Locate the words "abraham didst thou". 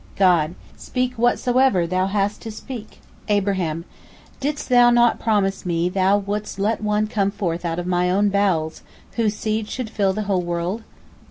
3.27-4.89